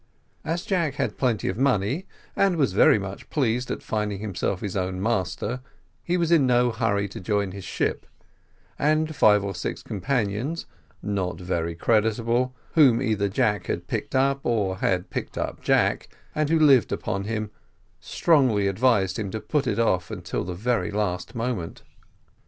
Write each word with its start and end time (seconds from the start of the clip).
As 0.43 0.65
Jack 0.65 0.95
had 0.95 1.15
plenty 1.19 1.47
of 1.47 1.59
money, 1.59 2.07
and 2.35 2.55
was 2.55 2.73
very 2.73 2.97
much 2.97 3.29
pleased 3.29 3.69
at 3.69 3.83
finding 3.83 4.17
himself 4.17 4.61
his 4.61 4.75
own 4.75 4.99
master, 4.99 5.61
he 6.03 6.17
was 6.17 6.31
in 6.31 6.47
no 6.47 6.71
hurry 6.71 7.07
to 7.09 7.19
join 7.19 7.51
his 7.51 7.63
ship, 7.63 8.07
and 8.79 9.15
five 9.15 9.43
or 9.43 9.53
six 9.53 9.83
companions 9.83 10.65
not 11.03 11.39
very 11.39 11.75
creditable, 11.75 12.55
whom 12.73 12.99
either 12.99 13.29
Jack 13.29 13.67
had 13.67 13.85
picked 13.85 14.15
up, 14.15 14.39
or 14.43 14.77
had 14.79 15.11
picked 15.11 15.37
up 15.37 15.61
Jack, 15.61 16.09
and 16.33 16.49
who 16.49 16.57
lived 16.57 16.91
upon 16.91 17.25
him, 17.25 17.51
strongly 17.99 18.65
advised 18.67 19.19
him 19.19 19.29
to 19.29 19.39
put 19.39 19.67
it 19.67 19.77
off 19.77 20.09
until 20.09 20.43
the 20.43 20.55
very 20.55 20.89
last 20.89 21.35
moment. 21.35 21.83